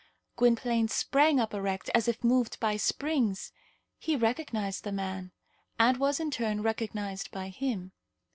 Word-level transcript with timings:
Gwynplaine 0.35 0.87
sprang 0.87 1.39
up 1.39 1.53
erect 1.53 1.91
as 1.93 2.07
if 2.07 2.23
moved 2.23 2.59
by 2.59 2.75
springs. 2.75 3.51
He 3.99 4.15
recognized 4.15 4.83
the 4.83 4.91
man, 4.91 5.31
and 5.77 5.97
was, 5.97 6.19
in 6.19 6.31
turn, 6.31 6.63
recognized 6.63 7.29
by 7.29 7.49
him. 7.49 7.91